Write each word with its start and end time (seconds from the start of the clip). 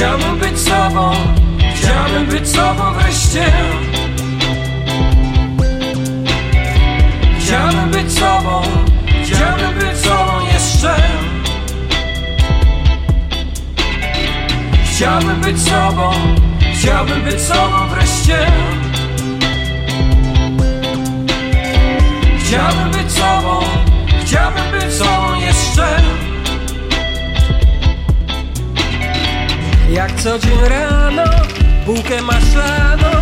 Chciałbym 0.00 0.38
być 0.38 0.58
sobą, 0.58 1.12
chciałbym 1.74 2.26
być 2.26 2.48
sobą 2.48 2.92
wreszcie. 2.94 3.52
Chciałbym 7.40 7.90
być 7.90 8.12
sobą, 8.12 8.62
chciałbym 9.24 9.78
być 9.78 9.98
sobą 9.98 10.46
jeszcze. 10.52 10.96
Chciałbym 14.90 15.40
być 15.40 15.62
sobą, 15.62 16.12
chciałbym 16.74 17.22
być 17.22 17.40
sobą 17.40 17.88
wreszcie 17.88 18.46
Jak 29.90 30.20
co 30.20 30.38
dzień 30.38 30.58
rano, 30.68 31.24
bułkę 31.86 32.22
maślaną 32.22 33.20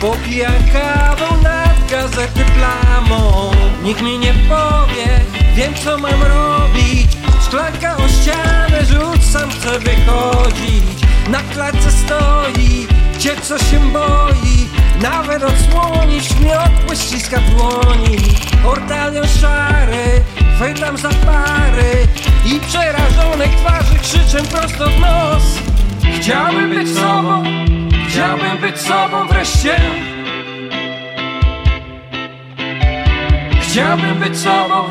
Popijam 0.00 0.52
kawą 0.72 1.42
nad 1.42 1.90
gazety 1.90 2.44
plamą. 2.44 3.50
Nikt 3.82 4.02
mi 4.02 4.18
nie 4.18 4.32
powie, 4.32 5.20
wiem 5.54 5.74
co 5.84 5.98
mam 5.98 6.22
robić. 6.22 7.08
Szklanka 7.46 7.96
o 7.96 8.08
ścianę 8.08 8.84
rzucam, 8.84 9.50
chcę 9.50 9.78
wychodzić. 9.78 10.84
Na 11.28 11.38
klatce 11.38 11.90
stoi, 11.90 12.86
gdzie 13.14 13.36
co 13.40 13.58
się 13.58 13.80
boi. 13.92 14.68
Nawet 15.02 15.42
odsłonić 15.42 16.30
miotły 16.40 16.96
ściska 16.96 17.40
dłoni. 17.40 18.18
Ortalion 18.66 19.26
szary, 19.40 20.22
chwytam 20.56 20.96
za 20.96 21.08
pary. 21.08 22.06
I 22.46 22.60
przerażonej 22.60 23.48
twarzy 23.48 23.98
krzyczę 23.98 24.42
prosto 24.42 24.90
w 24.90 25.00
nos 25.00 25.59
Chciałbym 26.30 26.70
być 26.70 26.88
sobą, 26.88 27.42
chciałbym 28.08 28.58
być 28.58 28.80
sobą 28.80 29.26
wreszcie. 29.26 29.76
Chciałbym 33.60 34.18
być 34.18 34.38
sobą, 34.38 34.90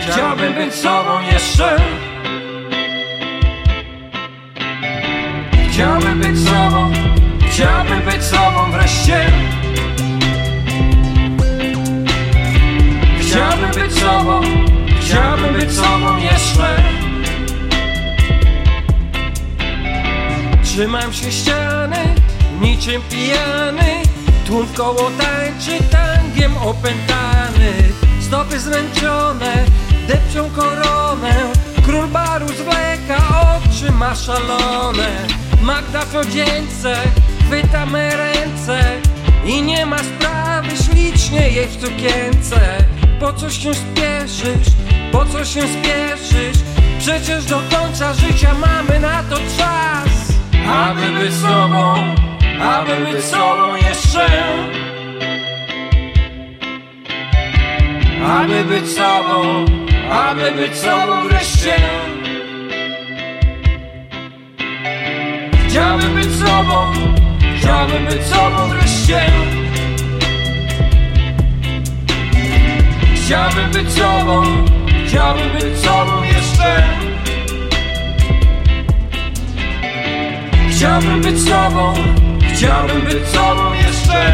chciałbym 0.00 0.54
być 0.54 0.74
sobą 0.74 1.20
jeszcze 1.32 1.76
Trzymam 20.74 21.12
się 21.12 21.32
ściany, 21.32 22.14
niczym 22.60 23.02
pijany. 23.10 24.02
Tłum 24.46 24.66
koło 24.76 25.10
tańczy 25.10 25.84
tangiem 25.90 26.56
opętany. 26.56 27.72
Stopy 28.20 28.60
zmęczone, 28.60 29.64
depczą 30.08 30.50
koronę. 30.50 31.34
Król 31.84 32.08
baru 32.08 32.46
zwleka, 32.48 33.22
oczy 33.56 33.92
ma 33.92 34.14
szalone. 34.14 35.26
Magda 35.62 36.04
w 36.04 36.16
odzieńce, 36.16 36.96
chwytamy 37.46 38.16
ręce. 38.16 39.00
I 39.46 39.62
nie 39.62 39.86
ma 39.86 39.98
sprawy, 39.98 40.68
ślicznie 40.76 41.50
jej 41.50 41.66
w 41.66 41.80
sukience. 41.80 42.84
Po 43.20 43.32
co 43.32 43.50
się 43.50 43.74
spieszysz, 43.74 44.74
po 45.12 45.24
co 45.24 45.44
się 45.44 45.60
spieszysz? 45.60 46.62
Przecież 46.98 47.44
do 47.44 47.60
końca 47.70 48.14
życia 48.14 48.54
mamy 48.54 49.00
na 49.00 49.22
to 49.22 49.36
czas 49.36 50.09
aby 50.70 51.20
być 51.20 51.34
sobą, 51.34 51.94
aby 52.60 53.12
być 53.12 53.24
sobą 53.24 53.76
jeszcze. 53.76 54.26
Aby 58.26 58.64
być 58.64 58.92
sobą, 58.92 59.64
aby 60.10 60.52
być 60.52 60.78
sobą 60.78 61.28
wreszcie. 61.28 61.74
Chciałbym 65.68 66.14
być 66.14 66.36
sobą, 66.36 66.92
chciałbym 67.58 68.06
być 68.06 68.26
sobą 68.26 68.68
wreszcie. 68.68 69.20
Chciałbym 73.14 73.70
być 73.70 73.92
sobą, 73.92 74.42
chciałbym 75.06 75.50
być 75.50 75.78
sobą 75.78 76.22
jeszcze 76.22 77.09
Chciałbym 81.00 81.22
być 81.22 81.40
sobą, 81.42 81.94
chciałbym 82.54 83.00
być 83.00 83.28
sobą 83.28 83.74
jeszcze. 83.74 84.32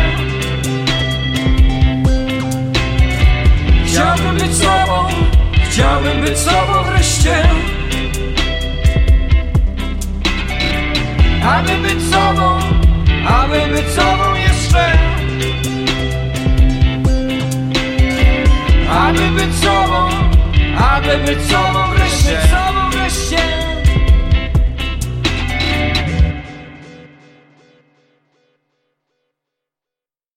Chciałbym 3.87 4.37
być 4.37 4.57
sobą, 4.57 5.09
chciałbym 5.71 6.21
być 6.21 6.39
sobą 6.39 6.83
wreszcie. 6.83 7.43
Aby 11.45 11.89
być 11.89 12.03
sobą, 12.03 12.59
aby 13.29 13.75
być 13.75 13.87
sobą 13.89 14.35
jeszcze. 14.35 14.99
Aby 18.91 19.31
być 19.31 19.55
sobą, 19.55 20.09
aby 20.79 21.19
być 21.19 21.47
sobą 21.47 21.86